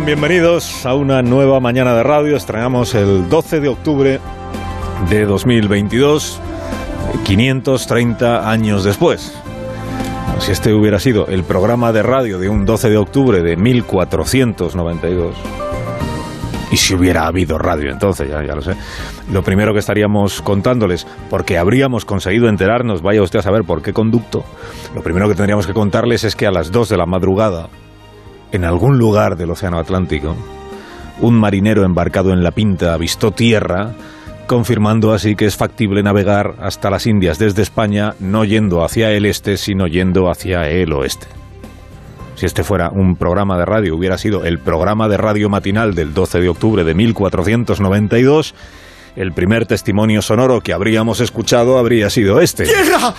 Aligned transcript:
Bienvenidos 0.00 0.86
a 0.86 0.94
una 0.94 1.20
nueva 1.20 1.60
mañana 1.60 1.94
de 1.94 2.02
radio. 2.02 2.34
Estrenamos 2.34 2.94
el 2.94 3.28
12 3.28 3.60
de 3.60 3.68
octubre 3.68 4.20
de 5.10 5.24
2022, 5.26 6.40
530 7.24 8.50
años 8.50 8.84
después. 8.84 9.32
Si 10.40 10.50
este 10.50 10.72
hubiera 10.72 10.98
sido 10.98 11.26
el 11.26 11.44
programa 11.44 11.92
de 11.92 12.02
radio 12.02 12.38
de 12.38 12.48
un 12.48 12.64
12 12.64 12.88
de 12.88 12.96
octubre 12.96 13.42
de 13.42 13.56
1492, 13.56 15.36
y 16.72 16.76
si 16.78 16.94
hubiera 16.94 17.26
habido 17.26 17.58
radio 17.58 17.90
entonces, 17.90 18.28
ya, 18.30 18.42
ya 18.42 18.54
lo 18.54 18.62
sé, 18.62 18.72
lo 19.30 19.42
primero 19.42 19.74
que 19.74 19.78
estaríamos 19.80 20.40
contándoles, 20.40 21.06
porque 21.28 21.58
habríamos 21.58 22.06
conseguido 22.06 22.48
enterarnos, 22.48 23.02
vaya 23.02 23.22
usted 23.22 23.40
a 23.40 23.42
saber 23.42 23.62
por 23.64 23.82
qué 23.82 23.92
conducto, 23.92 24.42
lo 24.94 25.02
primero 25.02 25.28
que 25.28 25.34
tendríamos 25.34 25.66
que 25.66 25.74
contarles 25.74 26.24
es 26.24 26.34
que 26.34 26.46
a 26.46 26.50
las 26.50 26.72
2 26.72 26.88
de 26.88 26.96
la 26.96 27.06
madrugada, 27.06 27.68
en 28.52 28.64
algún 28.64 28.98
lugar 28.98 29.36
del 29.36 29.50
Océano 29.50 29.78
Atlántico, 29.78 30.36
un 31.20 31.34
marinero 31.34 31.84
embarcado 31.84 32.32
en 32.32 32.42
la 32.42 32.50
Pinta 32.50 32.94
avistó 32.94 33.30
tierra, 33.32 33.92
confirmando 34.46 35.12
así 35.12 35.34
que 35.36 35.46
es 35.46 35.56
factible 35.56 36.02
navegar 36.02 36.56
hasta 36.60 36.90
las 36.90 37.06
Indias 37.06 37.38
desde 37.38 37.62
España, 37.62 38.14
no 38.20 38.44
yendo 38.44 38.84
hacia 38.84 39.10
el 39.10 39.26
este, 39.26 39.56
sino 39.56 39.86
yendo 39.86 40.30
hacia 40.30 40.68
el 40.68 40.92
oeste. 40.92 41.26
Si 42.34 42.46
este 42.46 42.64
fuera 42.64 42.90
un 42.90 43.16
programa 43.16 43.56
de 43.56 43.64
radio, 43.64 43.94
hubiera 43.96 44.18
sido 44.18 44.44
el 44.44 44.58
programa 44.58 45.08
de 45.08 45.16
radio 45.16 45.48
matinal 45.48 45.94
del 45.94 46.12
12 46.12 46.40
de 46.40 46.48
octubre 46.48 46.84
de 46.84 46.94
1492, 46.94 48.54
el 49.14 49.32
primer 49.32 49.66
testimonio 49.66 50.22
sonoro 50.22 50.60
que 50.60 50.72
habríamos 50.72 51.20
escuchado 51.20 51.78
habría 51.78 52.10
sido 52.10 52.40
este. 52.40 52.64
¡Tierra! 52.64 53.14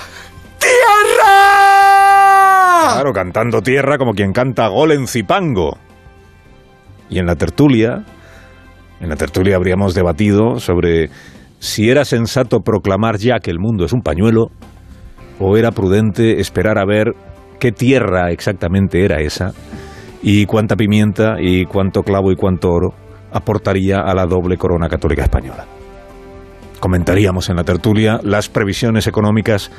Claro, 2.84 3.14
cantando 3.14 3.62
tierra 3.62 3.98
como 3.98 4.14
quien 4.14 4.34
canta 4.34 4.68
gol 4.68 4.92
en 4.92 5.08
Zipango. 5.08 5.78
Y 7.10 7.20
en 7.20 7.26
la 7.26 7.36
tertulia, 7.36 8.04
en 9.00 9.10
la 9.10 9.16
tertulia 9.16 9.56
habríamos 9.56 9.94
debatido 9.94 10.60
sobre 10.60 11.10
si 11.60 11.90
era 11.90 12.06
sensato 12.06 12.60
proclamar 12.60 13.18
ya 13.18 13.40
que 13.40 13.52
el 13.52 13.60
mundo 13.60 13.86
es 13.86 13.94
un 13.94 14.02
pañuelo 14.02 14.48
o 15.40 15.58
era 15.58 15.72
prudente 15.72 16.40
esperar 16.40 16.78
a 16.78 16.86
ver 16.86 17.14
qué 17.60 17.72
tierra 17.72 18.32
exactamente 18.32 19.06
era 19.06 19.22
esa 19.22 19.54
y 20.22 20.46
cuánta 20.46 20.76
pimienta 20.76 21.36
y 21.40 21.66
cuánto 21.66 22.04
clavo 22.04 22.32
y 22.32 22.36
cuánto 22.36 22.70
oro 22.70 22.90
aportaría 23.32 24.00
a 24.00 24.14
la 24.14 24.26
doble 24.26 24.58
corona 24.58 24.88
católica 24.88 25.24
española. 25.24 25.66
Comentaríamos 26.80 27.50
en 27.50 27.56
la 27.56 27.64
tertulia 27.64 28.20
las 28.24 28.50
previsiones 28.50 29.08
económicas 29.08 29.72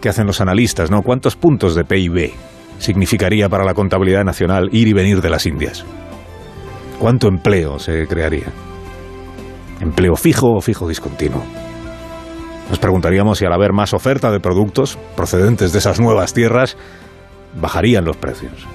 que 0.00 0.08
hacen 0.08 0.26
los 0.26 0.40
analistas, 0.40 0.90
¿no? 0.90 1.02
¿Cuántos 1.02 1.36
puntos 1.36 1.74
de 1.74 1.84
PIB 1.84 2.32
significaría 2.78 3.48
para 3.48 3.64
la 3.64 3.74
contabilidad 3.74 4.24
nacional 4.24 4.68
ir 4.72 4.88
y 4.88 4.92
venir 4.92 5.20
de 5.20 5.30
las 5.30 5.46
Indias? 5.46 5.84
¿Cuánto 6.98 7.28
empleo 7.28 7.78
se 7.78 8.06
crearía? 8.06 8.46
¿Empleo 9.80 10.16
fijo 10.16 10.52
o 10.52 10.60
fijo 10.60 10.88
discontinuo? 10.88 11.42
Nos 12.68 12.78
preguntaríamos 12.78 13.38
si 13.38 13.44
al 13.44 13.52
haber 13.52 13.72
más 13.72 13.94
oferta 13.94 14.30
de 14.30 14.38
productos 14.38 14.98
procedentes 15.16 15.72
de 15.72 15.78
esas 15.78 15.98
nuevas 15.98 16.34
tierras, 16.34 16.76
bajarían 17.60 18.04
los 18.04 18.16
precios. 18.16 18.66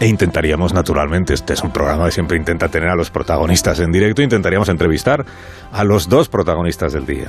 E 0.00 0.06
intentaríamos, 0.06 0.72
naturalmente, 0.72 1.34
este 1.34 1.52
es 1.52 1.62
un 1.62 1.72
programa 1.72 2.06
que 2.06 2.12
siempre 2.12 2.38
intenta 2.38 2.68
tener 2.68 2.88
a 2.88 2.96
los 2.96 3.10
protagonistas 3.10 3.80
en 3.80 3.92
directo, 3.92 4.22
intentaríamos 4.22 4.70
entrevistar 4.70 5.26
a 5.72 5.84
los 5.84 6.08
dos 6.08 6.28
protagonistas 6.28 6.94
del 6.94 7.04
día, 7.04 7.28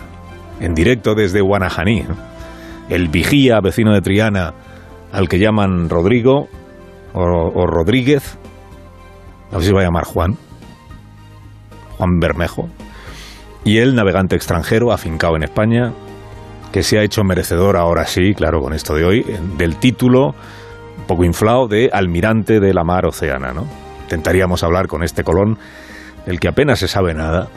en 0.61 0.73
directo 0.73 1.13
desde 1.13 1.41
Guanajaní, 1.41 2.05
el 2.91 3.07
vigía 3.07 3.61
vecino 3.61 3.93
de 3.93 4.01
Triana, 4.01 4.53
al 5.13 5.29
que 5.29 5.39
llaman 5.39 5.89
Rodrigo 5.89 6.49
o, 7.13 7.65
Rodríguez, 7.65 8.37
a 9.51 9.55
ver 9.55 9.65
si 9.65 9.71
va 9.71 9.79
a 9.79 9.85
llamar 9.85 10.03
Juan, 10.03 10.37
Juan 11.97 12.19
Bermejo, 12.19 12.67
y 13.63 13.77
el 13.77 13.95
navegante 13.95 14.35
extranjero 14.35 14.91
afincado 14.91 15.37
en 15.37 15.43
España, 15.43 15.93
que 16.73 16.83
se 16.83 16.99
ha 16.99 17.03
hecho 17.03 17.23
merecedor 17.23 17.77
ahora 17.77 18.05
sí, 18.05 18.33
claro, 18.33 18.61
con 18.61 18.73
esto 18.73 18.93
de 18.93 19.05
hoy, 19.05 19.25
del 19.57 19.77
título 19.77 20.35
un 20.97 21.05
poco 21.07 21.23
inflado 21.23 21.67
de 21.67 21.89
almirante 21.93 22.59
de 22.59 22.73
la 22.73 22.83
mar 22.83 23.05
oceana, 23.05 23.53
¿no? 23.53 23.67
Intentaríamos 24.03 24.63
hablar 24.63 24.87
con 24.87 25.03
este 25.03 25.23
Colón, 25.23 25.57
del 26.25 26.41
que 26.41 26.49
apenas 26.49 26.79
se 26.79 26.89
sabe 26.89 27.13
nada, 27.13 27.47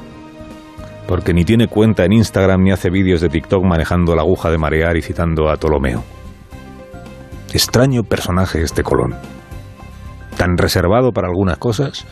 porque 1.07 1.35
ni 1.35 1.45
tiene 1.45 1.69
cuenta 1.69 2.05
en 2.05 2.13
Instagram 2.13 2.63
ni 2.63 2.73
hace 2.73 2.91
vídeos 2.91 3.21
de 3.21 3.29
TikTok 3.29 3.65
manejando 3.65 4.15
la 4.15 4.23
aguja 4.23 4.51
de 4.51 4.59
marear 4.59 4.97
y 4.97 5.03
citando 5.03 5.51
a 5.51 5.57
Ptolomeo. 5.57 6.03
Extraño 7.53 8.03
personaje 8.03 8.63
este 8.63 8.83
Colón, 8.83 9.15
tan 10.37 10.57
reservado 10.57 11.13
para 11.13 11.29
algunas 11.29 11.59
cosas 11.59 12.07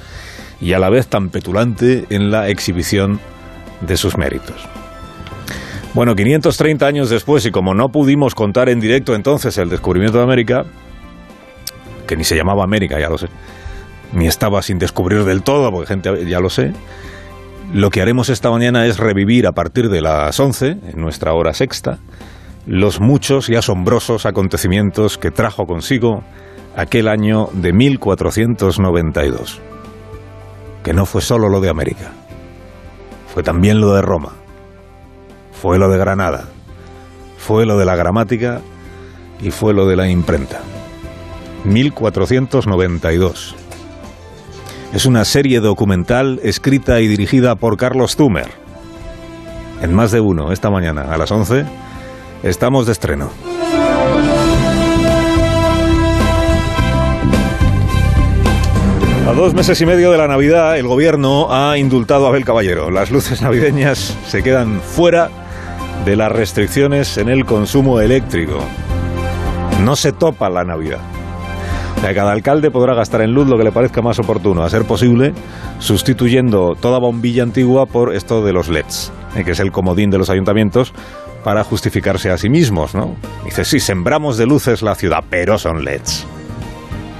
y 0.60 0.74
a 0.74 0.78
la 0.78 0.90
vez 0.90 1.08
tan 1.08 1.30
petulante 1.30 2.06
en 2.10 2.30
la 2.30 2.48
exhibición 2.48 3.18
de 3.80 3.96
sus 3.96 4.16
méritos. 4.16 4.56
Bueno, 5.94 6.14
530 6.14 6.86
años 6.86 7.10
después, 7.10 7.44
y 7.44 7.50
como 7.50 7.74
no 7.74 7.90
pudimos 7.90 8.34
contar 8.34 8.70
en 8.70 8.80
directo 8.80 9.14
entonces 9.14 9.58
el 9.58 9.68
descubrimiento 9.68 10.18
de 10.18 10.24
América, 10.24 10.64
que 12.06 12.16
ni 12.16 12.24
se 12.24 12.36
llamaba 12.36 12.64
América, 12.64 12.98
ya 12.98 13.10
lo 13.10 13.18
sé, 13.18 13.26
ni 14.12 14.26
estaba 14.26 14.62
sin 14.62 14.78
descubrir 14.78 15.24
del 15.24 15.42
todo, 15.42 15.70
porque 15.70 15.88
gente 15.88 16.24
ya 16.26 16.40
lo 16.40 16.48
sé, 16.48 16.72
lo 17.72 17.88
que 17.88 18.02
haremos 18.02 18.28
esta 18.28 18.50
mañana 18.50 18.84
es 18.84 18.98
revivir 18.98 19.46
a 19.46 19.52
partir 19.52 19.88
de 19.88 20.02
las 20.02 20.38
11, 20.38 20.66
en 20.92 21.00
nuestra 21.00 21.32
hora 21.32 21.54
sexta, 21.54 21.98
los 22.66 23.00
muchos 23.00 23.48
y 23.48 23.56
asombrosos 23.56 24.26
acontecimientos 24.26 25.16
que 25.16 25.30
trajo 25.30 25.64
consigo 25.64 26.22
aquel 26.76 27.08
año 27.08 27.48
de 27.54 27.72
1492. 27.72 29.60
Que 30.84 30.92
no 30.92 31.06
fue 31.06 31.22
solo 31.22 31.48
lo 31.48 31.60
de 31.60 31.70
América, 31.70 32.12
fue 33.32 33.42
también 33.42 33.80
lo 33.80 33.94
de 33.94 34.02
Roma, 34.02 34.32
fue 35.52 35.78
lo 35.78 35.88
de 35.88 35.96
Granada, 35.96 36.44
fue 37.38 37.64
lo 37.64 37.78
de 37.78 37.86
la 37.86 37.96
gramática 37.96 38.60
y 39.40 39.50
fue 39.50 39.72
lo 39.72 39.86
de 39.86 39.96
la 39.96 40.10
imprenta. 40.10 40.60
1492. 41.64 43.61
Es 44.92 45.06
una 45.06 45.24
serie 45.24 45.60
documental 45.60 46.38
escrita 46.42 47.00
y 47.00 47.08
dirigida 47.08 47.54
por 47.54 47.78
Carlos 47.78 48.14
Zumer. 48.14 48.50
En 49.80 49.94
más 49.94 50.12
de 50.12 50.20
uno, 50.20 50.52
esta 50.52 50.68
mañana 50.68 51.14
a 51.14 51.16
las 51.16 51.30
11, 51.30 51.64
estamos 52.42 52.84
de 52.84 52.92
estreno. 52.92 53.30
A 59.26 59.32
dos 59.32 59.54
meses 59.54 59.80
y 59.80 59.86
medio 59.86 60.12
de 60.12 60.18
la 60.18 60.28
Navidad, 60.28 60.76
el 60.76 60.86
gobierno 60.86 61.50
ha 61.50 61.78
indultado 61.78 62.26
a 62.26 62.28
Abel 62.28 62.44
Caballero. 62.44 62.90
Las 62.90 63.10
luces 63.10 63.40
navideñas 63.40 64.14
se 64.26 64.42
quedan 64.42 64.82
fuera 64.82 65.30
de 66.04 66.16
las 66.16 66.30
restricciones 66.30 67.16
en 67.16 67.30
el 67.30 67.46
consumo 67.46 67.98
eléctrico. 67.98 68.58
No 69.82 69.96
se 69.96 70.12
topa 70.12 70.50
la 70.50 70.64
Navidad. 70.64 71.00
Cada 72.00 72.32
alcalde 72.32 72.70
podrá 72.70 72.94
gastar 72.94 73.22
en 73.22 73.32
luz 73.32 73.48
lo 73.48 73.56
que 73.56 73.64
le 73.64 73.72
parezca 73.72 74.02
más 74.02 74.18
oportuno, 74.18 74.62
a 74.64 74.68
ser 74.68 74.84
posible, 74.84 75.32
sustituyendo 75.78 76.74
toda 76.78 76.98
bombilla 76.98 77.42
antigua 77.42 77.86
por 77.86 78.14
esto 78.14 78.44
de 78.44 78.52
los 78.52 78.68
LEDs, 78.68 79.12
eh, 79.34 79.44
que 79.44 79.52
es 79.52 79.60
el 79.60 79.72
comodín 79.72 80.10
de 80.10 80.18
los 80.18 80.28
ayuntamientos 80.28 80.92
para 81.42 81.64
justificarse 81.64 82.30
a 82.30 82.36
sí 82.36 82.50
mismos, 82.50 82.94
¿no? 82.94 83.16
Dice, 83.44 83.64
sí, 83.64 83.80
sembramos 83.80 84.36
de 84.36 84.46
luces 84.46 84.82
la 84.82 84.94
ciudad, 84.94 85.24
pero 85.30 85.58
son 85.58 85.84
LEDs. 85.84 86.26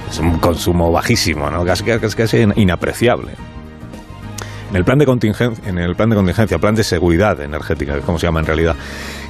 Es 0.09 0.19
un 0.19 0.37
consumo 0.37 0.91
bajísimo, 0.91 1.49
¿no? 1.49 1.65
Casi, 1.65 1.83
casi, 1.83 2.15
casi 2.15 2.45
inapreciable. 2.55 3.31
En 4.69 4.75
el 4.75 4.85
plan 4.85 4.99
de 4.99 5.05
contingencia, 5.05 5.69
en 5.69 5.77
el 5.79 5.95
plan 5.95 6.09
de 6.09 6.15
contingencia, 6.15 6.57
plan 6.59 6.75
de 6.75 6.83
seguridad 6.83 7.39
energética, 7.41 7.99
como 8.01 8.19
se 8.19 8.27
llama 8.27 8.39
en 8.39 8.45
realidad, 8.45 8.75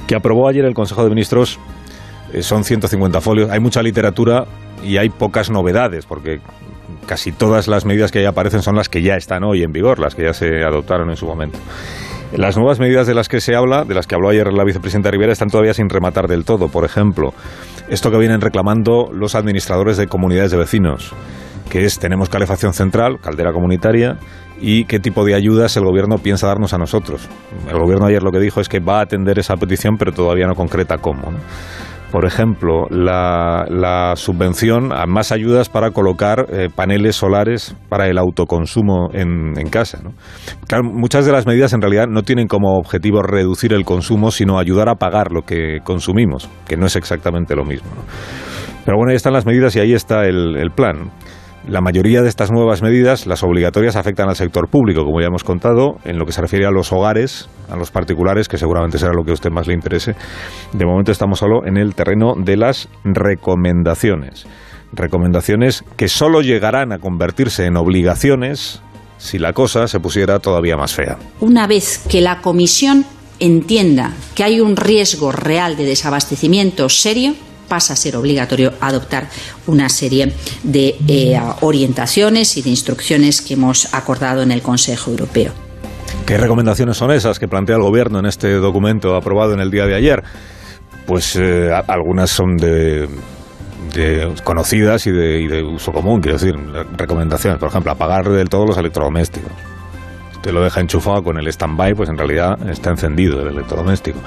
que 0.06 0.14
aprobó 0.14 0.48
ayer 0.48 0.64
el 0.64 0.74
Consejo 0.74 1.04
de 1.04 1.10
Ministros, 1.10 1.58
son 2.40 2.64
150 2.64 3.20
folios. 3.20 3.50
Hay 3.50 3.60
mucha 3.60 3.82
literatura 3.82 4.44
y 4.82 4.96
hay 4.96 5.08
pocas 5.08 5.50
novedades, 5.50 6.06
porque 6.06 6.40
casi 7.06 7.32
todas 7.32 7.68
las 7.68 7.84
medidas 7.84 8.10
que 8.10 8.20
ahí 8.20 8.24
aparecen 8.24 8.62
son 8.62 8.76
las 8.76 8.88
que 8.88 9.02
ya 9.02 9.14
están 9.14 9.44
hoy 9.44 9.62
en 9.62 9.72
vigor, 9.72 9.98
las 9.98 10.14
que 10.14 10.24
ya 10.24 10.32
se 10.32 10.62
adoptaron 10.64 11.10
en 11.10 11.16
su 11.16 11.26
momento. 11.26 11.58
Las 12.36 12.56
nuevas 12.56 12.80
medidas 12.80 13.06
de 13.06 13.14
las 13.14 13.28
que 13.28 13.40
se 13.40 13.54
habla, 13.54 13.84
de 13.84 13.94
las 13.94 14.06
que 14.06 14.16
habló 14.16 14.30
ayer 14.30 14.52
la 14.52 14.64
vicepresidenta 14.64 15.10
Rivera, 15.10 15.32
están 15.32 15.48
todavía 15.48 15.72
sin 15.72 15.88
rematar 15.88 16.26
del 16.26 16.44
todo. 16.44 16.68
Por 16.68 16.84
ejemplo, 16.84 17.32
esto 17.88 18.10
que 18.10 18.18
vienen 18.18 18.40
reclamando 18.40 19.10
los 19.12 19.36
administradores 19.36 19.96
de 19.96 20.08
comunidades 20.08 20.50
de 20.50 20.56
vecinos, 20.56 21.12
que 21.70 21.84
es 21.84 21.98
tenemos 21.98 22.28
calefacción 22.28 22.72
central, 22.72 23.18
caldera 23.20 23.52
comunitaria, 23.52 24.18
y 24.60 24.84
qué 24.84 24.98
tipo 24.98 25.24
de 25.24 25.34
ayudas 25.34 25.76
el 25.76 25.84
gobierno 25.84 26.18
piensa 26.18 26.48
darnos 26.48 26.74
a 26.74 26.78
nosotros. 26.78 27.28
El 27.68 27.78
gobierno 27.78 28.06
ayer 28.06 28.22
lo 28.22 28.32
que 28.32 28.40
dijo 28.40 28.60
es 28.60 28.68
que 28.68 28.80
va 28.80 28.98
a 28.98 29.02
atender 29.02 29.38
esa 29.38 29.56
petición, 29.56 29.96
pero 29.96 30.12
todavía 30.12 30.46
no 30.46 30.54
concreta 30.54 30.98
cómo. 30.98 31.32
Por 32.14 32.26
ejemplo, 32.26 32.86
la, 32.90 34.12
subvención 34.14 34.92
a 34.92 35.04
más 35.04 35.32
ayudas 35.32 35.68
para 35.68 35.90
colocar 35.90 36.46
eh, 36.48 36.68
paneles 36.72 37.16
solares 37.16 37.74
para 37.88 38.06
el 38.06 38.18
autoconsumo 38.18 39.08
en, 39.12 39.52
casa. 39.68 39.98
¿no? 40.00 40.12
Claro, 40.68 40.84
muchas 40.84 41.26
de 41.26 41.32
las 41.32 41.44
medidas 41.44 41.72
en 41.72 41.80
realidad 41.80 42.06
no 42.08 42.22
tienen 42.22 42.46
como 42.46 42.78
objetivo 42.78 43.20
reducir 43.20 43.72
el 43.72 43.84
consumo, 43.84 44.30
sino 44.30 44.60
ayudar 44.60 44.88
a 44.88 44.94
pagar 44.94 45.32
lo 45.32 45.42
que 45.42 45.80
consumimos, 45.82 46.48
que 46.68 46.76
no 46.76 46.86
es 46.86 46.94
exactamente 46.94 47.56
lo 47.56 47.64
mismo. 47.64 47.90
Pero 48.84 48.96
bueno, 48.96 49.10
ahí 49.10 49.16
están 49.16 49.32
las 49.32 49.44
medidas 49.44 49.74
y 49.74 49.80
ahí 49.80 49.92
está 49.92 50.24
el 50.24 50.70
plan. 50.72 51.10
La 51.66 51.80
mayoría 51.80 52.20
de 52.20 52.28
estas 52.28 52.50
nuevas 52.50 52.82
medidas, 52.82 53.26
las 53.26 53.42
obligatorias, 53.42 53.96
afectan 53.96 54.28
al 54.28 54.36
sector 54.36 54.68
público, 54.68 55.02
como 55.04 55.20
ya 55.20 55.28
hemos 55.28 55.44
contado, 55.44 55.96
en 56.04 56.18
lo 56.18 56.26
que 56.26 56.32
se 56.32 56.42
refiere 56.42 56.66
a 56.66 56.70
los 56.70 56.92
hogares, 56.92 57.48
a 57.70 57.76
los 57.76 57.90
particulares, 57.90 58.48
que 58.48 58.58
seguramente 58.58 58.98
será 58.98 59.14
lo 59.14 59.24
que 59.24 59.30
a 59.30 59.34
usted 59.34 59.50
más 59.50 59.66
le 59.66 59.72
interese. 59.72 60.14
De 60.74 60.84
momento 60.84 61.10
estamos 61.10 61.38
solo 61.38 61.64
en 61.64 61.78
el 61.78 61.94
terreno 61.94 62.34
de 62.36 62.58
las 62.58 62.90
recomendaciones. 63.02 64.46
Recomendaciones 64.92 65.84
que 65.96 66.08
solo 66.08 66.42
llegarán 66.42 66.92
a 66.92 66.98
convertirse 66.98 67.64
en 67.64 67.78
obligaciones 67.78 68.82
si 69.16 69.38
la 69.38 69.54
cosa 69.54 69.88
se 69.88 70.00
pusiera 70.00 70.40
todavía 70.40 70.76
más 70.76 70.92
fea. 70.92 71.16
Una 71.40 71.66
vez 71.66 71.98
que 72.10 72.20
la 72.20 72.42
Comisión 72.42 73.06
entienda 73.40 74.12
que 74.34 74.44
hay 74.44 74.60
un 74.60 74.76
riesgo 74.76 75.32
real 75.32 75.78
de 75.78 75.86
desabastecimiento 75.86 76.90
serio, 76.90 77.34
pasa 77.68 77.94
a 77.94 77.96
ser 77.96 78.16
obligatorio 78.16 78.72
adoptar 78.80 79.28
una 79.66 79.88
serie 79.88 80.32
de 80.62 80.96
eh, 81.08 81.40
orientaciones 81.60 82.56
y 82.56 82.62
de 82.62 82.70
instrucciones 82.70 83.40
que 83.40 83.54
hemos 83.54 83.92
acordado 83.94 84.42
en 84.42 84.50
el 84.50 84.62
Consejo 84.62 85.10
Europeo. 85.10 85.52
¿Qué 86.26 86.38
recomendaciones 86.38 86.96
son 86.96 87.10
esas 87.10 87.38
que 87.38 87.48
plantea 87.48 87.76
el 87.76 87.82
Gobierno 87.82 88.18
en 88.18 88.26
este 88.26 88.52
documento 88.54 89.14
aprobado 89.14 89.52
en 89.52 89.60
el 89.60 89.70
día 89.70 89.86
de 89.86 89.94
ayer? 89.94 90.22
Pues 91.06 91.36
eh, 91.36 91.70
algunas 91.86 92.30
son 92.30 92.56
de, 92.56 93.08
conocidas 94.42 95.04
de, 95.04 95.40
y 95.40 95.48
de 95.48 95.62
uso 95.62 95.92
común, 95.92 96.20
quiero 96.20 96.38
decir, 96.38 96.54
recomendaciones, 96.96 97.58
por 97.58 97.68
ejemplo, 97.68 97.92
apagar 97.92 98.28
del 98.30 98.48
todo 98.48 98.66
los 98.66 98.78
electrodomésticos 98.78 99.52
usted 100.44 100.52
lo 100.52 100.62
deja 100.62 100.82
enchufado 100.82 101.22
con 101.22 101.38
el 101.38 101.48
stand-by, 101.48 101.94
pues 101.94 102.10
en 102.10 102.18
realidad 102.18 102.68
está 102.68 102.90
encendido 102.90 103.40
el 103.40 103.48
electrodoméstico. 103.48 104.18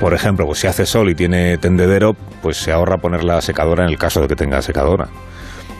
Por 0.00 0.14
ejemplo, 0.14 0.46
pues 0.46 0.60
si 0.60 0.66
hace 0.66 0.86
sol 0.86 1.10
y 1.10 1.14
tiene 1.14 1.58
tendedero, 1.58 2.14
pues 2.40 2.56
se 2.56 2.72
ahorra 2.72 2.96
poner 2.96 3.22
la 3.22 3.38
secadora 3.42 3.84
en 3.84 3.90
el 3.90 3.98
caso 3.98 4.22
de 4.22 4.28
que 4.28 4.34
tenga 4.34 4.62
secadora. 4.62 5.08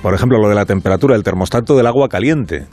Por 0.02 0.12
ejemplo, 0.12 0.38
lo 0.38 0.50
de 0.50 0.56
la 0.56 0.66
temperatura, 0.66 1.16
el 1.16 1.22
termostato 1.22 1.74
del 1.74 1.86
agua 1.86 2.10
caliente. 2.10 2.66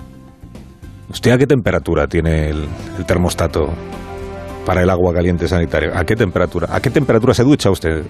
¿Usted 1.09 1.31
a 1.31 1.37
qué 1.37 1.47
temperatura 1.47 2.05
tiene 2.07 2.49
el, 2.49 2.67
el 2.97 3.05
termostato 3.05 3.69
para 4.65 4.81
el 4.81 4.89
agua 4.89 5.13
caliente 5.13 5.47
sanitario? 5.47 5.91
¿A 5.95 6.03
qué 6.03 6.17
temperatura? 6.17 6.67
¿A 6.69 6.81
qué 6.81 6.89
temperatura 6.89 7.33
se 7.33 7.43
ducha 7.43 7.71
usted? 7.71 8.03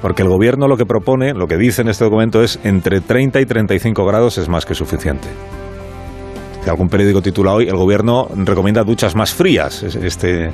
Porque 0.00 0.22
el 0.22 0.30
gobierno 0.30 0.68
lo 0.68 0.78
que 0.78 0.86
propone, 0.86 1.34
lo 1.34 1.46
que 1.46 1.58
dice 1.58 1.82
en 1.82 1.88
este 1.88 2.04
documento 2.04 2.42
es 2.42 2.58
entre 2.64 3.02
30 3.02 3.42
y 3.42 3.44
35 3.44 4.06
grados 4.06 4.38
es 4.38 4.48
más 4.48 4.64
que 4.64 4.74
suficiente 4.74 5.28
algún 6.70 6.88
periódico 6.88 7.22
titula 7.22 7.52
hoy, 7.52 7.68
el 7.68 7.76
gobierno 7.76 8.28
recomienda 8.34 8.82
duchas 8.82 9.14
más 9.14 9.34
frías 9.34 9.82
este, 9.82 10.50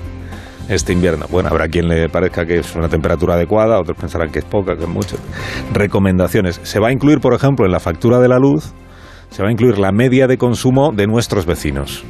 este 0.68 0.92
invierno. 0.92 1.26
Bueno, 1.30 1.48
habrá 1.48 1.68
quien 1.68 1.88
le 1.88 2.08
parezca 2.08 2.44
que 2.46 2.58
es 2.58 2.74
una 2.74 2.88
temperatura 2.88 3.34
adecuada, 3.34 3.78
otros 3.78 3.96
pensarán 3.96 4.30
que 4.30 4.40
es 4.40 4.44
poca, 4.44 4.76
que 4.76 4.84
es 4.84 4.88
mucho. 4.88 5.16
Recomendaciones. 5.72 6.60
Se 6.62 6.80
va 6.80 6.88
a 6.88 6.92
incluir, 6.92 7.20
por 7.20 7.34
ejemplo, 7.34 7.66
en 7.66 7.72
la 7.72 7.80
factura 7.80 8.18
de 8.20 8.28
la 8.28 8.38
luz, 8.38 8.72
se 9.30 9.42
va 9.42 9.48
a 9.48 9.52
incluir 9.52 9.78
la 9.78 9.92
media 9.92 10.26
de 10.26 10.36
consumo 10.36 10.92
de 10.92 11.06
nuestros 11.06 11.46
vecinos. 11.46 12.04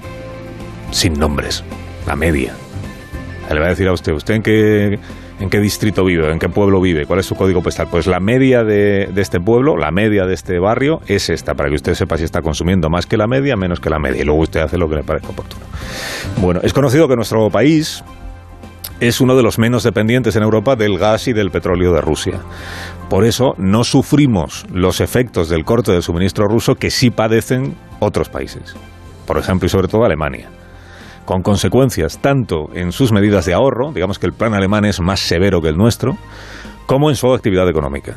Sin 0.90 1.14
nombres. 1.14 1.64
La 2.06 2.16
media. 2.16 2.54
Le 3.50 3.60
va 3.60 3.66
a 3.66 3.70
decir 3.70 3.86
a 3.88 3.92
usted, 3.92 4.12
¿usted 4.12 4.34
en 4.34 4.42
qué 4.42 4.98
en 5.42 5.50
qué 5.50 5.58
distrito 5.58 6.04
vive, 6.04 6.30
en 6.30 6.38
qué 6.38 6.48
pueblo 6.48 6.80
vive, 6.80 7.04
cuál 7.04 7.18
es 7.18 7.26
su 7.26 7.34
código 7.34 7.62
postal. 7.62 7.88
Pues 7.90 8.06
la 8.06 8.20
media 8.20 8.62
de, 8.62 9.10
este 9.16 9.40
pueblo, 9.40 9.76
la 9.76 9.90
media 9.90 10.24
de 10.24 10.34
este 10.34 10.60
barrio 10.60 11.00
es 11.08 11.30
esta, 11.30 11.54
para 11.54 11.68
que 11.68 11.74
usted 11.74 11.94
sepa 11.94 12.16
si 12.16 12.22
está 12.22 12.42
consumiendo 12.42 12.88
más 12.88 13.06
que 13.06 13.16
la 13.16 13.26
media, 13.26 13.56
menos 13.56 13.80
que 13.80 13.90
la 13.90 13.98
media. 13.98 14.22
Y 14.22 14.24
luego 14.24 14.40
usted 14.42 14.60
hace 14.60 14.78
lo 14.78 14.88
que 14.88 14.96
le 14.96 15.02
parezca 15.02 15.30
oportuno. 15.30 15.64
Bueno, 16.36 16.60
es 16.62 16.72
conocido 16.72 17.08
que 17.08 17.16
nuestro 17.16 17.50
país 17.50 18.04
es 19.00 19.20
uno 19.20 19.34
de 19.34 19.42
los 19.42 19.58
menos 19.58 19.82
dependientes 19.82 20.36
en 20.36 20.44
Europa 20.44 20.76
del 20.76 20.96
gas 20.96 21.26
y 21.26 21.32
del 21.32 21.50
petróleo 21.50 21.92
de 21.92 22.00
Rusia. 22.00 22.38
Por 23.10 23.24
eso 23.24 23.56
no 23.58 23.82
sufrimos 23.82 24.64
los 24.72 25.00
efectos 25.00 25.48
del 25.48 25.64
corte 25.64 25.90
del 25.90 26.04
suministro 26.04 26.46
ruso 26.46 26.76
que 26.76 26.92
sí 26.92 27.10
padecen 27.10 27.74
otros 27.98 28.28
países. 28.28 28.76
Por 29.26 29.38
ejemplo 29.38 29.66
y 29.66 29.70
sobre 29.70 29.88
todo 29.88 30.04
Alemania 30.04 30.48
con 31.24 31.42
consecuencias 31.42 32.18
tanto 32.20 32.68
en 32.74 32.92
sus 32.92 33.12
medidas 33.12 33.46
de 33.46 33.54
ahorro, 33.54 33.92
digamos 33.92 34.18
que 34.18 34.26
el 34.26 34.32
plan 34.32 34.54
alemán 34.54 34.84
es 34.84 35.00
más 35.00 35.20
severo 35.20 35.60
que 35.60 35.68
el 35.68 35.76
nuestro, 35.76 36.16
como 36.86 37.10
en 37.10 37.16
su 37.16 37.32
actividad 37.32 37.68
económica. 37.68 38.16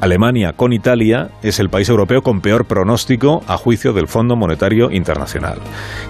Alemania 0.00 0.52
con 0.52 0.72
Italia 0.72 1.30
es 1.42 1.58
el 1.58 1.70
país 1.70 1.88
europeo 1.88 2.20
con 2.22 2.40
peor 2.40 2.66
pronóstico 2.66 3.42
a 3.46 3.56
juicio 3.56 3.92
del 3.92 4.08
Fondo 4.08 4.36
Monetario 4.36 4.90
Internacional, 4.90 5.58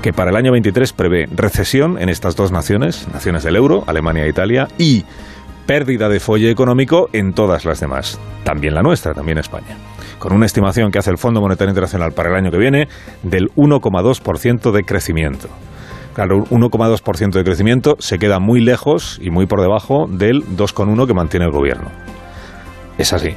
que 0.03 0.13
para 0.13 0.31
el 0.31 0.37
año 0.37 0.53
23 0.53 0.93
prevé 0.93 1.27
recesión 1.35 2.01
en 2.01 2.09
estas 2.09 2.35
dos 2.35 2.51
naciones, 2.51 3.07
naciones 3.13 3.45
del 3.45 3.57
euro, 3.57 3.85
Alemania 3.87 4.25
e 4.25 4.29
Italia, 4.29 4.67
y 4.77 5.05
pérdida 5.67 6.09
de 6.09 6.21
folle 6.21 6.51
económico 6.51 7.09
en 7.13 7.33
todas 7.33 7.65
las 7.65 7.81
demás, 7.81 8.19
también 8.45 8.75
la 8.75 8.83
nuestra, 8.83 9.15
también 9.15 9.39
España, 9.39 9.77
con 10.19 10.33
una 10.33 10.47
estimación 10.47 10.91
que 10.91 10.99
hace 10.99 11.11
el 11.11 11.19
Fondo 11.19 11.41
Monetario 11.41 11.71
Internacional 11.71 12.13
para 12.13 12.31
el 12.31 12.37
año 12.37 12.51
que 12.51 12.59
viene 12.59 12.89
del 13.23 13.51
1,2% 13.55 14.73
de 14.73 14.83
crecimiento. 14.83 15.49
Claro, 16.17 16.45
un 16.49 16.63
1,2% 16.63 17.33
de 17.33 17.45
crecimiento 17.45 17.97
se 17.99 18.19
queda 18.19 18.39
muy 18.39 18.63
lejos 18.63 19.19
y 19.21 19.29
muy 19.29 19.45
por 19.45 19.61
debajo 19.61 20.07
del 20.09 20.47
2,1% 20.47 21.07
que 21.07 21.13
mantiene 21.13 21.45
el 21.45 21.53
gobierno. 21.53 21.91
Es 22.97 23.13
así. 23.13 23.35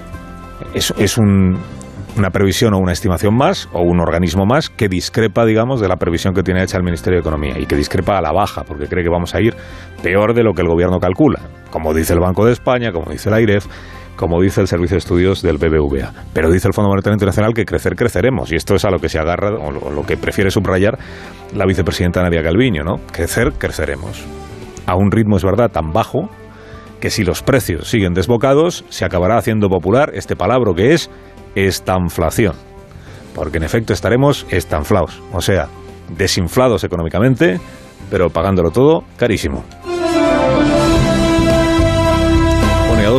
Es, 0.74 1.18
una 1.18 2.30
previsión 2.32 2.74
o 2.74 2.78
una 2.78 2.94
estimación 2.94 3.36
más 3.36 3.68
o 3.74 3.82
un 3.82 4.00
organismo 4.00 4.46
más 4.46 4.70
que 4.70 4.88
discrepa, 4.88 5.44
digamos, 5.44 5.82
de 5.82 5.90
la 5.90 5.98
previsión 5.98 6.34
que 6.34 6.42
tiene 6.42 6.64
hecha 6.64 6.78
el 6.78 6.84
Ministerio 6.84 7.18
de 7.18 7.22
Economía 7.22 7.60
y 7.60 7.66
que 7.66 7.76
discrepa 7.76 8.18
a 8.18 8.22
la 8.22 8.32
baja 8.32 8.64
porque 8.64 8.88
cree 8.88 9.04
que 9.04 9.10
vamos 9.10 9.36
a 9.36 9.42
ir 9.42 9.58
peor 10.02 10.34
de 10.34 10.44
lo 10.44 10.54
que 10.54 10.62
el 10.62 10.70
gobierno 10.70 11.02
calcula, 11.02 11.42
como 11.72 11.94
dice 11.94 12.14
el 12.14 12.22
Banco 12.22 12.46
de 12.46 12.54
España, 12.54 12.94
como 12.94 13.12
dice 13.12 13.28
el 13.28 13.36
AIREF 13.36 13.66
como 14.20 14.42
dice 14.42 14.60
el 14.60 14.68
Servicio 14.68 14.96
de 14.96 14.98
Estudios 14.98 15.42
del 15.42 15.58
BBVA. 15.58 16.12
Pero 16.34 16.52
dice 16.52 16.68
el 16.68 16.74
Fondo 16.74 16.90
Monetario 16.90 17.14
Internacional 17.14 17.54
que 17.54 17.64
crecer, 17.64 17.96
creceremos. 17.96 18.52
Y 18.52 18.58
esto 18.58 18.76
es 18.76 18.84
a 18.84 18.90
lo 18.90 19.00
que 19.00 19.08
se 19.08 19.18
agarra, 19.18 19.52
o 19.52 19.72
lo, 19.72 20.04
que 20.04 20.18
prefiere 20.18 20.52
subrayar 20.52 21.00
la 21.56 21.66
vicepresidenta 21.66 22.22
Nadia 22.22 22.44
Calviño, 22.44 22.84
¿no? 22.84 22.98
Crecer, 23.14 23.54
creceremos. 23.58 24.26
A 24.86 24.96
un 24.98 25.10
ritmo, 25.10 25.38
es 25.38 25.46
verdad, 25.46 25.72
tan 25.72 25.94
bajo 25.94 26.30
que 27.00 27.10
si 27.10 27.24
los 27.24 27.44
precios 27.44 27.90
siguen 27.90 28.14
desbocados, 28.14 28.84
se 28.90 29.06
acabará 29.06 29.38
haciendo 29.38 29.70
popular 29.70 30.12
este 30.14 30.36
palabra 30.36 30.74
que 30.76 30.92
es 30.92 31.10
estanflación. 31.56 32.56
Porque 33.34 33.56
en 33.60 33.64
efecto 33.64 33.94
estaremos 33.94 34.46
estanflados, 34.50 35.24
o 35.32 35.40
sea, 35.40 35.70
desinflados 36.18 36.84
económicamente, 36.84 37.62
pero 38.12 38.30
pagándolo 38.30 38.72
todo 38.72 39.06
carísimo. 39.16 39.64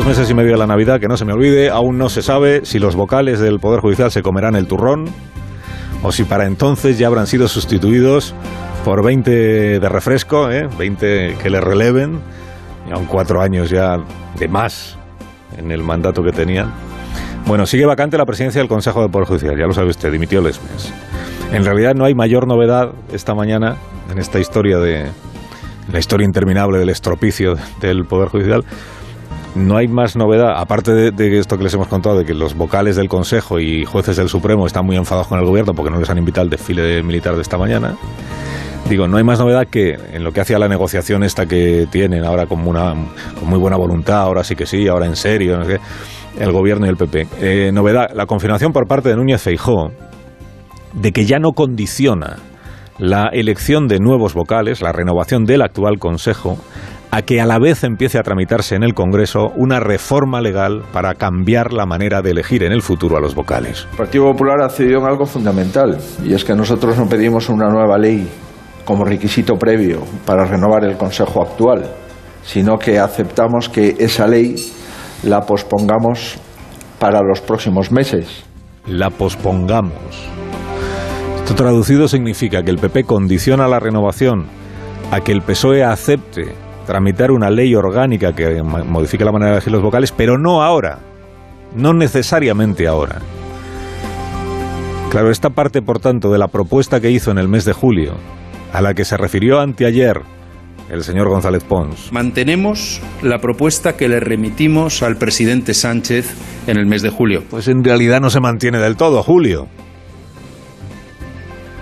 Dos 0.01 0.09
meses 0.09 0.31
y 0.31 0.35
medio 0.35 0.53
de 0.53 0.57
la 0.57 0.67
Navidad, 0.67 0.99
que 0.99 1.09
no 1.09 1.19
se 1.19 1.27
me 1.27 1.35
olvide, 1.35 1.69
aún 1.69 1.99
no 1.99 2.09
se 2.09 2.23
sabe 2.23 2.65
si 2.65 2.79
los 2.79 2.97
vocales 2.97 3.39
del 3.39 3.59
Poder 3.59 3.81
Judicial 3.81 4.11
se 4.11 4.23
comerán 4.23 4.57
el 4.57 4.67
turrón 4.67 5.05
o 6.03 6.11
si 6.11 6.25
para 6.25 6.47
entonces 6.47 6.99
ya 6.99 7.07
habrán 7.07 7.27
sido 7.27 7.49
sustituidos 7.49 8.35
por 8.83 9.05
20 9.05 9.31
de 9.79 9.89
refresco, 9.91 10.51
¿eh? 10.51 10.71
20 10.79 11.37
que 11.43 11.51
le 11.51 11.61
releven, 11.61 12.19
y 12.89 12.93
aún 12.93 13.05
cuatro 13.05 13.43
años 13.43 13.69
ya 13.69 13.99
de 14.39 14.49
más 14.49 14.97
en 15.59 15.71
el 15.71 15.83
mandato 15.83 16.23
que 16.23 16.33
tenían. 16.33 16.73
Bueno, 17.47 17.67
sigue 17.67 17.85
vacante 17.85 18.17
la 18.17 18.25
presidencia 18.25 18.63
del 18.63 18.69
Consejo 18.69 19.03
del 19.03 19.11
Poder 19.11 19.29
Judicial, 19.29 19.55
ya 19.59 19.67
lo 19.67 19.75
sabe 19.75 19.91
usted, 19.91 20.11
dimitió 20.11 20.41
Lesmes. 20.41 20.95
En 21.53 21.63
realidad 21.63 21.93
no 21.95 22.07
hay 22.07 22.15
mayor 22.15 22.47
novedad 22.47 22.93
esta 23.13 23.35
mañana 23.35 23.77
en 24.11 24.19
esta 24.19 24.39
historia 24.39 24.79
de 24.79 25.11
la 25.93 25.99
historia 25.99 26.25
interminable 26.25 26.79
del 26.79 26.89
estropicio 26.89 27.57
del 27.83 28.07
Poder 28.07 28.31
Judicial, 28.31 28.65
no 29.55 29.77
hay 29.77 29.89
más 29.89 30.17
novedad, 30.17 30.55
aparte 30.57 30.93
de, 31.11 31.39
esto 31.39 31.57
que 31.57 31.65
les 31.65 31.75
hemos 31.75 31.89
contado, 31.89 32.19
de 32.19 32.25
que 32.25 32.35
los 32.35 32.55
vocales 32.55 32.97
del 32.97 33.09
Consejo 33.09 33.59
y 33.59 33.85
jueces 33.85 34.17
del 34.17 34.29
Supremo 34.29 34.67
están 34.67 34.87
muy 34.87 34.97
enfadados 34.97 35.29
con 35.29 35.39
el 35.39 35.45
gobierno 35.45 35.73
porque 35.75 35.91
no 35.91 35.99
les 35.99 36.09
han 36.09 36.19
invitado 36.19 36.43
al 36.45 36.51
desfile 36.51 37.03
militar 37.03 37.35
de 37.35 37.43
esta 37.43 37.59
mañana. 37.59 37.97
Digo, 38.89 39.07
no 39.07 39.19
hay 39.19 39.25
más 39.25 39.39
novedad 39.39 39.67
que 39.71 39.97
en 40.13 40.25
lo 40.25 40.33
que 40.33 40.41
hace 40.41 40.55
a 40.55 40.59
la 40.59 40.69
negociación 40.69 41.23
esta 41.23 41.47
que 41.47 41.87
tienen 41.91 42.25
ahora 42.25 42.47
como 42.47 42.71
una, 42.71 42.95
con 43.39 43.49
muy 43.49 43.59
buena 43.59 43.77
voluntad, 43.77 44.21
ahora 44.23 44.43
sí 44.43 44.57
que 44.57 44.67
sí, 44.67 44.89
ahora 44.89 45.07
en 45.07 45.17
serio, 45.17 45.59
no 45.59 45.65
sé, 45.65 45.79
el 46.39 46.53
gobierno 46.53 46.87
y 46.87 46.89
el 46.89 46.97
PP. 46.97 47.27
Eh, 47.41 47.71
novedad, 47.73 48.11
la 48.15 48.27
confirmación 48.27 48.73
por 48.73 48.87
parte 48.87 49.11
de 49.11 49.17
Núñez 49.17 49.43
Feijó 49.43 49.91
de 50.95 51.13
que 51.13 51.25
ya 51.25 51.39
no 51.39 51.53
condiciona 51.53 52.37
la 52.99 53.29
elección 53.33 53.89
de 53.89 53.99
nuevos 53.99 54.35
vocales, 54.35 54.83
la 54.83 54.93
renovación 54.93 55.45
del 55.45 55.63
actual 55.63 55.99
Consejo, 55.99 56.59
a 57.11 57.23
que 57.23 57.41
a 57.41 57.47
la 57.47 57.59
vez 57.59 57.83
empiece 57.83 58.19
a 58.19 58.23
tramitarse 58.23 58.77
en 58.77 58.85
el 58.85 58.95
Congreso 58.95 59.51
una 59.57 59.81
reforma 59.81 60.41
legal 60.41 60.83
para 60.93 61.15
cambiar 61.15 61.73
la 61.73 61.87
manera 61.87 62.23
de 62.23 62.31
elegir 62.31 62.63
en 62.63 62.73
el 62.73 62.83
futuro 62.83 63.17
a 63.17 63.21
los 63.21 63.35
vocales. 63.35 63.87
El 63.91 63.97
Partido 63.97 64.25
Popular 64.31 64.61
ha 64.63 64.69
cedido 64.69 65.01
en 65.01 65.07
algo 65.07 65.27
fundamental, 65.27 65.99
y 66.25 66.35
es 66.35 66.45
que 66.45 66.55
nosotros 66.55 66.97
no 66.97 67.07
pedimos 67.07 67.49
una 67.49 67.69
nueva 67.69 67.99
ley 67.99 68.29
como 68.85 69.05
requisito 69.05 69.57
previo 69.57 70.03
para 70.25 70.45
renovar 70.45 70.85
el 70.85 70.97
Consejo 70.97 71.43
actual, 71.43 71.91
sino 72.45 72.79
que 72.79 72.99
aceptamos 72.99 73.69
que 73.69 73.97
esa 73.99 74.27
ley 74.27 74.55
la 75.25 75.41
pospongamos 75.41 76.39
para 76.99 77.21
los 77.23 77.41
próximos 77.41 77.91
meses. 77.91 78.45
La 78.87 79.11
pospongamos. 79.11 80.29
Esto 81.37 81.55
traducido 81.55 82.07
significa 82.07 82.63
que 82.63 82.71
el 82.71 82.79
PP 82.79 83.05
condiciona 83.05 83.67
la 83.67 83.81
renovación 83.81 84.47
a 85.11 85.21
que 85.21 85.33
el 85.33 85.43
PSOE 85.43 85.83
acepte 85.83 86.55
tramitar 86.91 87.31
una 87.31 87.51
ley 87.51 87.73
orgánica 87.77 88.35
que 88.35 88.65
modifique 88.65 89.25
la 89.25 89.31
manera 89.31 89.53
de 89.53 89.57
elegir 89.59 89.73
los 89.73 89.81
vocales, 89.81 90.11
pero 90.11 90.39
no 90.39 90.61
ahora, 90.61 90.99
no 91.77 91.95
necesariamente 91.95 92.89
ahora. 92.89 93.21
Claro, 95.09 95.31
esta 95.31 95.51
parte, 95.51 95.83
por 95.83 96.01
tanto, 96.01 96.33
de 96.33 96.39
la 96.39 96.49
propuesta 96.49 97.01
que 97.01 97.13
hizo 97.13 97.31
en 97.31 97.39
el 97.39 97.47
mes 97.47 97.65
de 97.65 97.75
julio, 97.75 98.15
a 98.73 98.81
la 98.81 98.95
que 98.95 99.05
se 99.05 99.17
refirió 99.17 99.61
anteayer 99.61 100.23
el 100.91 101.05
señor 101.05 101.29
González 101.29 101.63
Pons. 101.63 102.11
Mantenemos 102.11 103.01
la 103.23 103.39
propuesta 103.39 103.97
que 103.97 104.09
le 104.09 104.19
remitimos 104.19 105.05
al 105.05 105.17
presidente 105.17 105.75
Sánchez 105.75 106.35
en 106.67 106.77
el 106.77 106.87
mes 106.87 107.03
de 107.03 107.11
julio. 107.11 107.45
Pues 107.49 107.69
en 107.69 107.85
realidad 107.85 108.21
no 108.21 108.31
se 108.31 108.41
mantiene 108.41 108.79
del 108.79 108.97
todo, 108.97 109.23
Julio. 109.23 109.69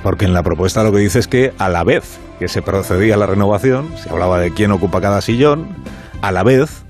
Porque 0.03 0.27
en 0.27 0.35
la 0.35 0.43
propuesta 0.43 0.83
lo 0.83 0.93
que 0.93 0.99
dice 0.99 1.19
es 1.19 1.29
que 1.29 1.55
a 1.57 1.71
la 1.71 1.83
vez 1.83 2.19
que 2.39 2.49
se 2.49 2.63
procedía 2.63 3.15
a 3.15 3.17
la 3.19 3.27
renovación, 3.27 3.89
se 3.97 4.11
hablaba 4.11 4.39
de 4.39 4.53
quién 4.53 4.71
ocupa 4.71 5.01
cada 5.01 5.21
sillón, 5.21 5.69
a 6.23 6.33
la 6.33 6.43
vez 6.43 6.85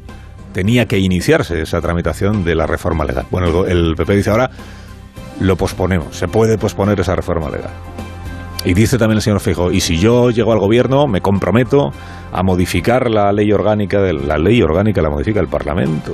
tenía 0.53 0.87
que 0.87 0.99
iniciarse 0.99 1.61
esa 1.63 1.81
tramitación 1.81 2.45
de 2.45 2.55
la 2.55 2.67
reforma 2.67 3.05
legal. 3.05 3.27
Bueno, 3.31 3.65
el, 3.67 3.95
PP 3.97 4.17
dice 4.17 4.31
ahora 4.31 4.51
lo 5.41 5.57
posponemos, 5.57 6.17
se 6.17 6.29
puede 6.29 6.59
posponer 6.59 6.99
esa 7.01 7.15
reforma 7.15 7.49
legal. 7.49 7.71
Y 8.65 8.75
dice 8.75 8.99
también 8.99 9.19
el 9.19 9.23
señor 9.23 9.41
Fijo, 9.41 9.71
y 9.71 9.81
si 9.81 9.99
yo 9.99 10.31
llego 10.31 10.53
al 10.53 10.59
gobierno, 10.59 11.07
me 11.07 11.21
comprometo 11.21 11.93
a 12.33 12.43
modificar 12.43 13.09
la 13.09 13.33
ley 13.33 13.53
orgánica, 13.53 14.01
de, 14.01 14.13
la 14.13 14.37
ley 14.37 14.61
orgánica 14.63 15.01
la 15.01 15.11
modifica 15.11 15.39
el 15.41 15.49
Parlamento. 15.49 16.13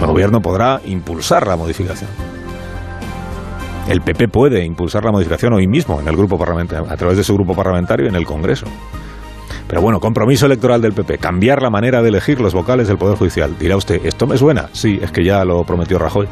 El 0.00 0.06
gobierno 0.06 0.42
podrá 0.42 0.80
impulsar 0.84 1.46
la 1.46 1.56
modificación. 1.56 2.33
El 3.88 4.00
PP 4.00 4.28
puede 4.28 4.64
impulsar 4.64 5.04
la 5.04 5.12
modificación 5.12 5.52
hoy 5.52 5.66
mismo 5.66 6.00
en 6.00 6.08
el 6.08 6.16
grupo 6.16 6.38
parlamentario, 6.38 6.90
a 6.90 6.96
través 6.96 7.18
de 7.18 7.24
su 7.24 7.34
grupo 7.34 7.54
parlamentario 7.54 8.08
en 8.08 8.14
el 8.14 8.24
Congreso. 8.24 8.66
Pero 9.68 9.82
bueno, 9.82 10.00
compromiso 10.00 10.46
electoral 10.46 10.80
del 10.80 10.94
PP, 10.94 11.18
cambiar 11.18 11.60
la 11.60 11.68
manera 11.68 12.00
de 12.00 12.08
elegir 12.08 12.40
los 12.40 12.54
vocales 12.54 12.88
del 12.88 12.96
Poder 12.96 13.18
Judicial. 13.18 13.58
Dirá 13.58 13.76
usted, 13.76 14.04
¿esto 14.06 14.26
me 14.26 14.38
suena? 14.38 14.70
Sí, 14.72 14.98
es 15.02 15.12
que 15.12 15.22
ya 15.22 15.44
lo 15.44 15.64
prometió 15.64 15.98
Rajoy. 15.98 16.26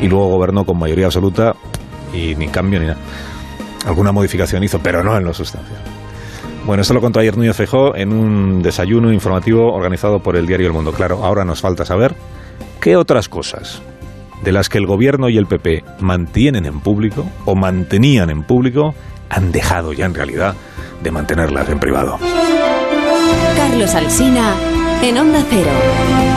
Y 0.00 0.08
luego 0.08 0.28
gobernó 0.28 0.64
con 0.64 0.78
mayoría 0.78 1.06
absoluta 1.06 1.54
y 2.14 2.34
ni 2.36 2.48
cambio 2.48 2.80
ni 2.80 2.86
nada. 2.86 3.00
Alguna 3.86 4.10
modificación 4.10 4.64
hizo, 4.64 4.78
pero 4.78 5.04
no 5.04 5.16
en 5.16 5.24
lo 5.24 5.34
sustancial. 5.34 5.80
Bueno, 6.64 6.80
esto 6.80 6.94
lo 6.94 7.02
contó 7.02 7.20
ayer 7.20 7.36
Núñez 7.36 7.56
Feijóo 7.56 7.94
en 7.96 8.12
un 8.12 8.62
desayuno 8.62 9.12
informativo 9.12 9.74
organizado 9.74 10.20
por 10.20 10.36
el 10.36 10.46
diario 10.46 10.68
El 10.68 10.72
Mundo. 10.72 10.92
Claro, 10.92 11.22
ahora 11.22 11.44
nos 11.44 11.60
falta 11.60 11.84
saber 11.84 12.14
qué 12.80 12.96
otras 12.96 13.28
cosas 13.28 13.82
de 14.42 14.52
las 14.52 14.68
que 14.68 14.78
el 14.78 14.86
gobierno 14.86 15.28
y 15.28 15.36
el 15.36 15.46
PP 15.46 15.84
mantienen 16.00 16.66
en 16.66 16.80
público 16.80 17.26
o 17.44 17.54
mantenían 17.54 18.30
en 18.30 18.42
público 18.42 18.94
han 19.28 19.52
dejado 19.52 19.92
ya 19.92 20.06
en 20.06 20.14
realidad 20.14 20.54
de 21.02 21.10
mantenerlas 21.10 21.68
en 21.68 21.78
privado. 21.78 22.18
Carlos 23.56 23.94
Alsina 23.94 24.54
en 25.02 25.18
Onda 25.18 25.44
Cero. 25.48 26.29